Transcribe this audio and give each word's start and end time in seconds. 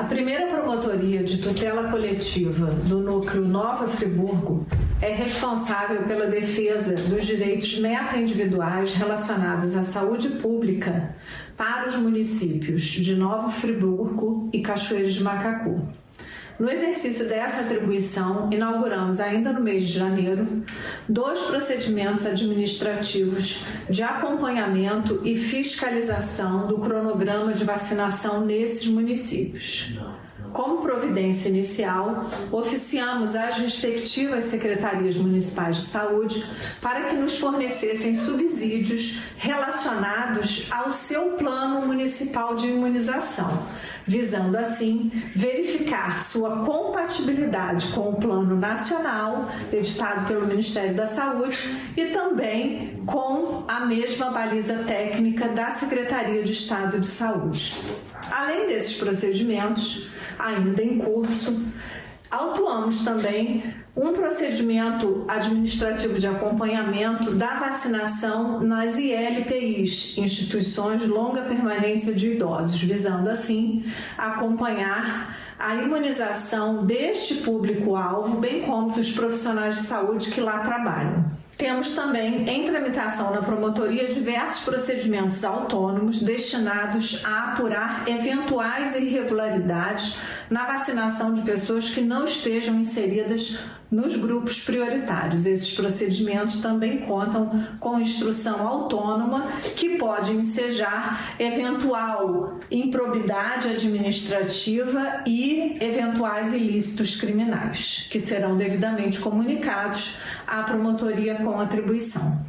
A 0.00 0.04
primeira 0.04 0.46
promotoria 0.46 1.22
de 1.22 1.36
tutela 1.36 1.90
coletiva 1.90 2.68
do 2.86 3.00
núcleo 3.00 3.46
Nova 3.46 3.86
Friburgo 3.86 4.66
é 4.98 5.12
responsável 5.12 6.04
pela 6.04 6.26
defesa 6.26 6.94
dos 6.94 7.26
direitos 7.26 7.78
meta-individuais 7.78 8.94
relacionados 8.94 9.76
à 9.76 9.84
saúde 9.84 10.30
pública 10.30 11.14
para 11.54 11.86
os 11.86 11.96
municípios 11.96 12.84
de 12.84 13.14
Nova 13.14 13.50
Friburgo 13.50 14.48
e 14.54 14.62
Cachoeiras 14.62 15.12
de 15.12 15.22
Macacu. 15.22 15.86
No 16.60 16.68
exercício 16.68 17.26
dessa 17.26 17.62
atribuição, 17.62 18.50
inauguramos 18.52 19.18
ainda 19.18 19.50
no 19.50 19.62
mês 19.62 19.84
de 19.84 19.94
janeiro 19.94 20.62
dois 21.08 21.40
procedimentos 21.40 22.26
administrativos 22.26 23.64
de 23.88 24.02
acompanhamento 24.02 25.22
e 25.24 25.38
fiscalização 25.38 26.66
do 26.66 26.78
cronograma 26.78 27.54
de 27.54 27.64
vacinação 27.64 28.44
nesses 28.44 28.86
municípios. 28.86 29.98
Como 30.52 30.82
providência 30.82 31.48
inicial, 31.48 32.26
oficiamos 32.50 33.36
às 33.36 33.56
respectivas 33.56 34.46
secretarias 34.46 35.16
municipais 35.16 35.76
de 35.76 35.82
saúde 35.82 36.44
para 36.80 37.04
que 37.04 37.14
nos 37.14 37.38
fornecessem 37.38 38.14
subsídios 38.14 39.20
relacionados 39.36 40.66
ao 40.70 40.90
seu 40.90 41.32
plano 41.32 41.86
municipal 41.86 42.56
de 42.56 42.68
imunização, 42.68 43.66
visando 44.06 44.56
assim 44.56 45.10
verificar 45.34 46.18
sua 46.18 46.64
compatibilidade 46.64 47.88
com 47.88 48.10
o 48.10 48.16
Plano 48.16 48.56
Nacional, 48.56 49.48
editado 49.72 50.26
pelo 50.26 50.46
Ministério 50.46 50.94
da 50.94 51.06
Saúde, 51.06 51.58
e 51.96 52.06
também 52.06 53.00
com 53.06 53.39
a 53.70 53.86
mesma 53.86 54.32
baliza 54.32 54.82
técnica 54.82 55.46
da 55.46 55.70
Secretaria 55.70 56.42
de 56.42 56.50
Estado 56.50 56.98
de 56.98 57.06
Saúde. 57.06 57.76
Além 58.28 58.66
desses 58.66 58.98
procedimentos, 58.98 60.08
ainda 60.36 60.82
em 60.82 60.98
curso, 60.98 61.56
autuamos 62.28 63.04
também 63.04 63.72
um 63.96 64.12
procedimento 64.12 65.24
administrativo 65.28 66.18
de 66.18 66.26
acompanhamento 66.26 67.30
da 67.30 67.60
vacinação 67.60 68.58
nas 68.58 68.96
ILPIs, 68.98 70.18
instituições 70.18 71.02
de 71.02 71.06
longa 71.06 71.42
permanência 71.42 72.12
de 72.12 72.32
idosos, 72.32 72.82
visando 72.82 73.30
assim 73.30 73.84
acompanhar 74.18 75.38
a 75.56 75.76
imunização 75.76 76.84
deste 76.84 77.34
público-alvo, 77.34 78.38
bem 78.38 78.62
como 78.62 78.90
dos 78.90 79.12
profissionais 79.12 79.76
de 79.76 79.82
saúde 79.82 80.32
que 80.32 80.40
lá 80.40 80.58
trabalham. 80.64 81.38
Temos 81.60 81.94
também 81.94 82.48
em 82.48 82.64
tramitação 82.64 83.34
na 83.34 83.42
promotoria 83.42 84.08
diversos 84.08 84.64
procedimentos 84.64 85.44
autônomos 85.44 86.22
destinados 86.22 87.20
a 87.22 87.52
apurar 87.52 88.08
eventuais 88.08 88.96
irregularidades 88.96 90.16
na 90.48 90.64
vacinação 90.64 91.34
de 91.34 91.42
pessoas 91.42 91.90
que 91.90 92.00
não 92.00 92.24
estejam 92.24 92.76
inseridas 92.76 93.58
nos 93.90 94.16
grupos 94.16 94.60
prioritários. 94.60 95.46
Esses 95.46 95.74
procedimentos 95.74 96.60
também 96.60 96.98
contam 96.98 97.66
com 97.80 97.98
instrução 97.98 98.66
autônoma 98.66 99.46
que 99.74 99.98
pode 99.98 100.32
ensejar 100.32 101.34
eventual 101.38 102.58
improbidade 102.70 103.68
administrativa 103.68 105.22
e 105.26 105.76
eventuais 105.80 106.52
ilícitos 106.52 107.16
criminais, 107.16 108.06
que 108.10 108.20
serão 108.20 108.56
devidamente 108.56 109.18
comunicados 109.18 110.18
à 110.46 110.62
promotoria 110.62 111.34
com 111.50 111.60
atribuição. 111.60 112.46